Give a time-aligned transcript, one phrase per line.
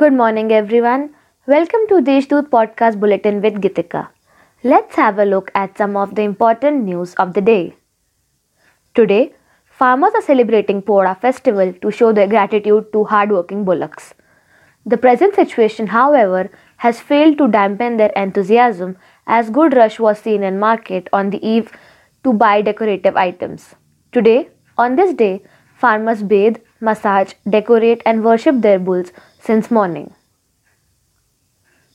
[0.00, 1.10] Good morning, everyone.
[1.46, 4.08] Welcome to Deshdoot Podcast Bulletin with Gitika.
[4.64, 7.74] Let's have a look at some of the important news of the day.
[8.94, 9.34] Today,
[9.80, 14.14] farmers are celebrating Pola festival to show their gratitude to hardworking bullocks.
[14.86, 16.48] The present situation, however,
[16.78, 21.46] has failed to dampen their enthusiasm as good rush was seen in market on the
[21.46, 21.72] eve
[22.24, 23.74] to buy decorative items.
[24.12, 24.48] Today,
[24.78, 25.42] on this day,
[25.76, 30.12] farmers bathe, massage, decorate and worship their bulls since morning.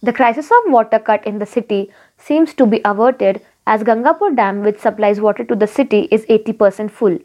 [0.02, 4.63] The crisis of water cut in the city seems to be averted as Gangapur Dam
[4.63, 7.17] which supplies water to the city is 80% full.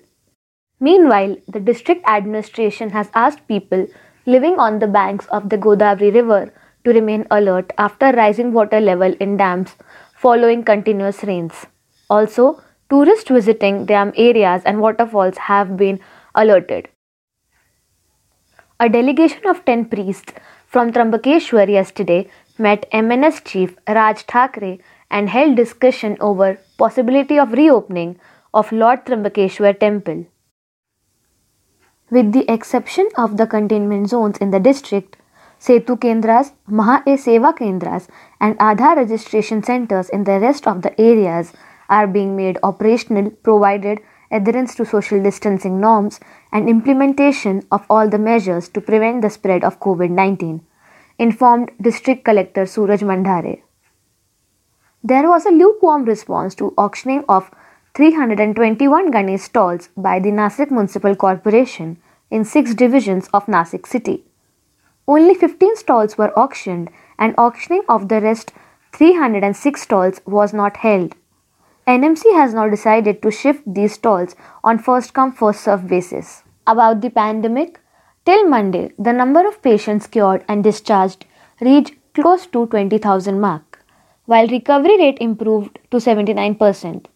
[0.79, 3.87] Meanwhile, the district administration has asked people
[4.27, 6.53] living on the banks of the Godavari river
[6.85, 9.75] to remain alert after rising water level in dams
[10.15, 11.67] following continuous rains.
[12.09, 16.01] Also, tourists visiting dam areas and waterfalls have been
[16.35, 16.89] alerted.
[18.83, 20.33] A delegation of 10 priests
[20.67, 28.19] from Trambakeshwar yesterday met MNS chief Raj Thackeray and held discussion over possibility of reopening
[28.55, 30.25] of Lord Trambakeshwar temple.
[32.11, 35.19] With the exception of the containment zones in the district,
[35.61, 38.09] Setu Kendras, Maha E Seva Kendras
[38.41, 41.53] and Aadhaar registration centers in the rest of the areas
[41.91, 46.21] are being made operational provided adherence to social distancing norms
[46.53, 50.61] and implementation of all the measures to prevent the spread of COVID-19,
[51.19, 53.63] informed District Collector Suraj Mandhare.
[55.03, 57.51] There was a lukewarm response to auctioning of
[57.95, 61.97] 321 Ganesh stalls by the Nasik Municipal Corporation
[62.31, 64.25] in six divisions of Nasik city.
[65.09, 68.53] Only 15 stalls were auctioned and auctioning of the rest
[68.93, 71.17] 306 stalls was not held.
[71.91, 76.43] NMC has now decided to shift these stalls on first come first serve basis.
[76.67, 77.81] About the pandemic,
[78.25, 81.25] till Monday the number of patients cured and discharged
[81.61, 83.81] reached close to 20,000 mark,
[84.27, 87.07] while recovery rate improved to 79%.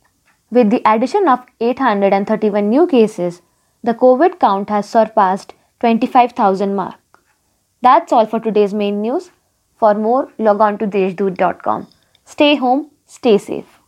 [0.50, 3.42] With the addition of 831 new cases,
[3.84, 7.22] the COVID count has surpassed 25,000 mark.
[7.80, 9.30] That's all for today's main news.
[9.76, 11.88] For more, log on to deshdoot.com.
[12.24, 13.80] Stay home, stay safe.